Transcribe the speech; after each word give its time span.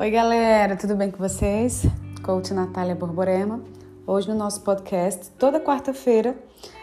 Oi, 0.00 0.10
galera, 0.10 0.76
tudo 0.76 0.96
bem 0.96 1.10
com 1.10 1.18
vocês? 1.18 1.82
Coach 2.22 2.54
Natália 2.54 2.94
Borborema. 2.94 3.60
Hoje 4.06 4.26
no 4.30 4.34
nosso 4.34 4.62
podcast, 4.62 5.28
toda 5.32 5.60
quarta-feira, 5.60 6.34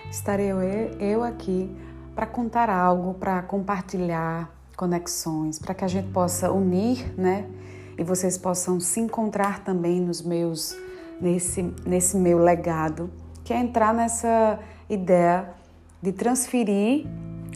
estarei 0.07 0.52
eu, 1.00 1.24
aqui 1.24 1.75
para 2.14 2.28
contar 2.28 2.70
algo, 2.70 3.16
para 3.16 3.42
compartilhar 3.42 4.52
conexões, 4.75 5.57
para 5.57 5.74
que 5.74 5.84
a 5.84 5.88
gente 5.88 6.10
possa 6.10 6.52
unir, 6.52 7.11
né? 7.18 7.48
E 7.98 8.04
vocês 8.04 8.38
possam 8.38 8.80
se 8.80 9.00
encontrar 9.00 9.64
também 9.64 10.00
nos 10.00 10.21
meus 10.21 10.78
nesse 11.20 11.74
nesse 11.88 12.15
meu 12.18 12.38
legado, 12.38 13.10
que 13.43 13.52
é 13.52 13.57
entrar 13.57 13.96
nessa 13.96 14.60
ideia 14.88 15.56
de 16.04 16.11
transferir 16.11 17.07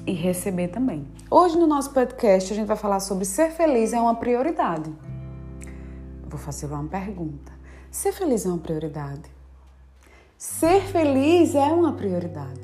e 0.08 0.12
receber 0.12 0.70
também. 0.70 1.08
Hoje 1.30 1.56
no 1.56 1.68
nosso 1.68 1.94
podcast 1.94 2.52
a 2.52 2.56
gente 2.56 2.66
vai 2.66 2.78
falar 2.78 3.00
sobre 3.00 3.26
ser 3.26 3.52
feliz 3.52 3.94
é 3.94 4.02
uma 4.02 4.16
prioridade. 4.16 4.92
Vou 6.32 6.40
fazer 6.40 6.68
uma 6.68 6.86
pergunta. 6.86 7.52
Ser 7.92 8.14
feliz 8.14 8.46
é 8.46 8.50
uma 8.50 8.58
prioridade? 8.58 9.30
Ser 10.38 10.82
feliz 10.84 11.54
é 11.56 11.66
uma 11.66 11.92
prioridade. 11.92 12.62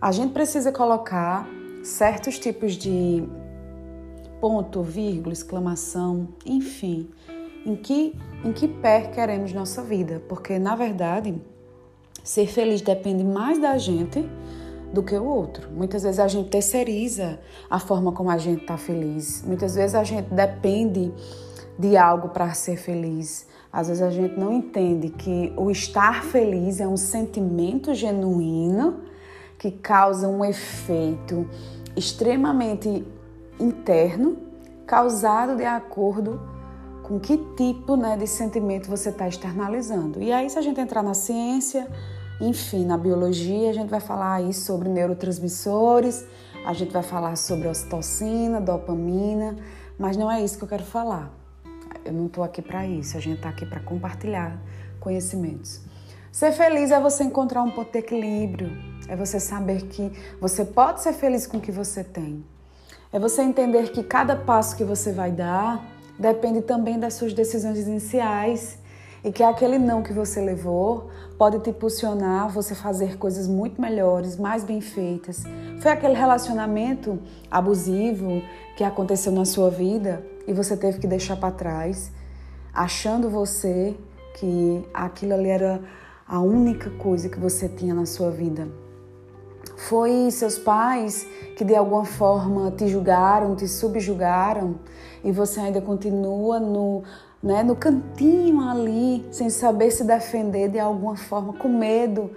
A 0.00 0.10
gente 0.10 0.32
precisa 0.32 0.72
colocar 0.72 1.48
certos 1.84 2.36
tipos 2.36 2.72
de 2.72 3.22
ponto, 4.40 4.82
vírgula, 4.82 5.32
exclamação, 5.32 6.30
enfim, 6.44 7.08
em 7.64 7.76
que 7.76 8.18
em 8.44 8.52
que 8.52 8.66
pé 8.66 9.02
queremos 9.02 9.52
nossa 9.52 9.82
vida, 9.82 10.20
porque 10.28 10.58
na 10.58 10.74
verdade 10.74 11.40
ser 12.24 12.48
feliz 12.48 12.80
depende 12.80 13.22
mais 13.22 13.60
da 13.60 13.78
gente 13.78 14.28
do 14.92 15.00
que 15.02 15.14
o 15.14 15.24
outro. 15.24 15.70
Muitas 15.70 16.02
vezes 16.02 16.18
a 16.18 16.26
gente 16.26 16.48
terceiriza 16.48 17.38
a 17.68 17.78
forma 17.78 18.10
como 18.10 18.30
a 18.30 18.38
gente 18.38 18.62
está 18.62 18.76
feliz. 18.76 19.44
Muitas 19.46 19.76
vezes 19.76 19.94
a 19.94 20.02
gente 20.02 20.28
depende 20.34 21.12
de 21.80 21.96
algo 21.96 22.28
para 22.28 22.52
ser 22.52 22.76
feliz. 22.76 23.46
Às 23.72 23.88
vezes 23.88 24.02
a 24.02 24.10
gente 24.10 24.38
não 24.38 24.52
entende 24.52 25.08
que 25.08 25.52
o 25.56 25.70
estar 25.70 26.22
feliz 26.22 26.80
é 26.80 26.86
um 26.86 26.96
sentimento 26.96 27.94
genuíno 27.94 29.00
que 29.58 29.70
causa 29.70 30.28
um 30.28 30.44
efeito 30.44 31.48
extremamente 31.96 33.06
interno, 33.58 34.36
causado 34.86 35.56
de 35.56 35.64
acordo 35.64 36.40
com 37.02 37.18
que 37.18 37.36
tipo 37.56 37.96
né, 37.96 38.16
de 38.16 38.26
sentimento 38.26 38.88
você 38.88 39.08
está 39.08 39.26
externalizando. 39.26 40.22
E 40.22 40.32
aí, 40.32 40.50
se 40.50 40.58
a 40.58 40.62
gente 40.62 40.80
entrar 40.80 41.02
na 41.02 41.14
ciência, 41.14 41.88
enfim, 42.40 42.84
na 42.84 42.96
biologia, 42.96 43.70
a 43.70 43.72
gente 43.72 43.88
vai 43.88 44.00
falar 44.00 44.34
aí 44.34 44.52
sobre 44.52 44.88
neurotransmissores, 44.88 46.24
a 46.64 46.72
gente 46.72 46.92
vai 46.92 47.02
falar 47.02 47.36
sobre 47.36 47.68
ocitocina, 47.68 48.60
dopamina, 48.60 49.56
mas 49.98 50.16
não 50.16 50.30
é 50.30 50.42
isso 50.42 50.58
que 50.58 50.64
eu 50.64 50.68
quero 50.68 50.84
falar. 50.84 51.39
Eu 52.10 52.16
não 52.16 52.26
estou 52.26 52.42
aqui 52.42 52.60
para 52.60 52.84
isso, 52.84 53.16
a 53.16 53.20
gente 53.20 53.36
está 53.36 53.50
aqui 53.50 53.64
para 53.64 53.78
compartilhar 53.78 54.58
conhecimentos. 54.98 55.80
Ser 56.32 56.50
feliz 56.50 56.90
é 56.90 56.98
você 56.98 57.22
encontrar 57.22 57.62
um 57.62 57.70
ponto 57.70 57.92
de 57.92 57.98
equilíbrio, 57.98 58.76
é 59.06 59.14
você 59.14 59.38
saber 59.38 59.82
que 59.82 60.10
você 60.40 60.64
pode 60.64 61.02
ser 61.02 61.12
feliz 61.12 61.46
com 61.46 61.58
o 61.58 61.60
que 61.60 61.70
você 61.70 62.02
tem. 62.02 62.44
É 63.12 63.18
você 63.20 63.42
entender 63.42 63.92
que 63.92 64.02
cada 64.02 64.34
passo 64.34 64.76
que 64.76 64.82
você 64.82 65.12
vai 65.12 65.30
dar 65.30 65.86
depende 66.18 66.62
também 66.62 66.98
das 66.98 67.14
suas 67.14 67.32
decisões 67.32 67.78
iniciais 67.86 68.76
e 69.24 69.30
que 69.30 69.42
aquele 69.42 69.78
não 69.78 70.02
que 70.02 70.12
você 70.12 70.40
levou 70.40 71.10
pode 71.36 71.58
te 71.60 71.70
impulsionar 71.70 72.48
você 72.48 72.74
fazer 72.74 73.16
coisas 73.16 73.46
muito 73.46 73.80
melhores, 73.80 74.36
mais 74.36 74.64
bem 74.64 74.80
feitas. 74.80 75.44
Foi 75.80 75.90
aquele 75.90 76.14
relacionamento 76.14 77.18
abusivo 77.50 78.42
que 78.76 78.84
aconteceu 78.84 79.32
na 79.32 79.44
sua 79.44 79.70
vida 79.70 80.24
e 80.46 80.52
você 80.52 80.76
teve 80.76 80.98
que 80.98 81.06
deixar 81.06 81.36
para 81.36 81.50
trás, 81.50 82.10
achando 82.72 83.28
você 83.28 83.96
que 84.38 84.84
aquilo 84.92 85.34
ali 85.34 85.48
era 85.48 85.80
a 86.26 86.40
única 86.40 86.90
coisa 86.90 87.28
que 87.28 87.38
você 87.38 87.68
tinha 87.68 87.94
na 87.94 88.06
sua 88.06 88.30
vida. 88.30 88.68
Foi 89.88 90.30
seus 90.30 90.58
pais 90.58 91.26
que 91.56 91.64
de 91.64 91.74
alguma 91.74 92.04
forma 92.04 92.70
te 92.70 92.86
julgaram, 92.86 93.56
te 93.56 93.66
subjugaram 93.66 94.76
e 95.24 95.32
você 95.32 95.60
ainda 95.60 95.80
continua 95.80 96.60
no 96.60 97.02
né, 97.42 97.62
no 97.62 97.74
cantinho 97.74 98.60
ali, 98.68 99.26
sem 99.30 99.48
saber 99.48 99.90
se 99.90 100.04
defender 100.04 100.68
de 100.68 100.78
alguma 100.78 101.16
forma, 101.16 101.54
com 101.54 101.68
medo 101.68 102.30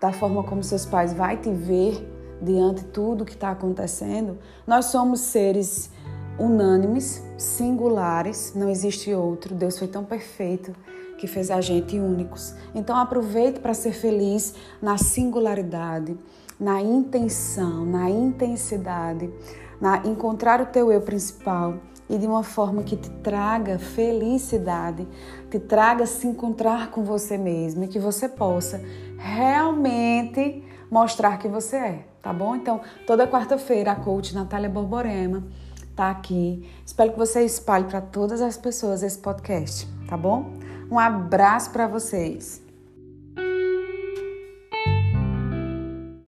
da 0.00 0.12
forma 0.12 0.42
como 0.42 0.62
seus 0.64 0.84
pais 0.84 1.12
vai 1.12 1.36
te 1.36 1.50
ver 1.50 2.04
diante 2.42 2.82
de 2.82 2.88
tudo 2.88 3.24
que 3.24 3.34
está 3.34 3.50
acontecendo. 3.50 4.36
Nós 4.66 4.86
somos 4.86 5.20
seres 5.20 5.90
unânimes, 6.38 7.22
singulares, 7.36 8.52
não 8.54 8.68
existe 8.68 9.12
outro. 9.12 9.54
Deus 9.54 9.78
foi 9.78 9.88
tão 9.88 10.04
perfeito 10.04 10.74
que 11.18 11.26
fez 11.26 11.50
a 11.50 11.60
gente 11.60 11.98
únicos. 11.98 12.54
Então 12.74 12.96
aproveite 12.96 13.60
para 13.60 13.74
ser 13.74 13.92
feliz 13.92 14.54
na 14.80 14.96
singularidade, 14.96 16.16
na 16.58 16.80
intenção, 16.80 17.84
na 17.84 18.08
intensidade, 18.08 19.30
na 19.80 19.98
encontrar 20.06 20.60
o 20.60 20.66
teu 20.66 20.90
eu 20.90 21.00
principal 21.00 21.74
e 22.08 22.16
de 22.16 22.26
uma 22.26 22.42
forma 22.42 22.82
que 22.82 22.96
te 22.96 23.10
traga 23.10 23.78
felicidade, 23.78 25.06
te 25.50 25.58
traga 25.58 26.06
se 26.06 26.26
encontrar 26.26 26.90
com 26.90 27.04
você 27.04 27.36
mesmo 27.36 27.84
e 27.84 27.88
que 27.88 27.98
você 27.98 28.28
possa 28.28 28.80
realmente 29.18 30.64
mostrar 30.90 31.38
que 31.38 31.48
você 31.48 31.76
é, 31.76 32.04
tá 32.22 32.32
bom? 32.32 32.56
Então, 32.56 32.80
toda 33.06 33.26
quarta-feira 33.26 33.92
a 33.92 33.96
coach 33.96 34.34
Natália 34.34 34.70
Borborema 34.70 35.44
tá 35.98 36.10
aqui. 36.12 36.64
Espero 36.86 37.12
que 37.12 37.18
você 37.18 37.42
espalhe 37.42 37.84
para 37.86 38.00
todas 38.00 38.40
as 38.40 38.56
pessoas 38.56 39.02
esse 39.02 39.18
podcast, 39.18 39.84
tá 40.06 40.16
bom? 40.16 40.52
Um 40.88 40.96
abraço 40.96 41.70
para 41.70 41.88
vocês. 41.88 42.67